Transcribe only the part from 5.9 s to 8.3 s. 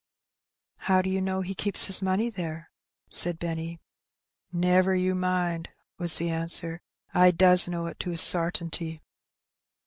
was the answer j "I does know it to a